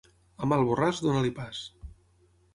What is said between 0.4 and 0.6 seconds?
A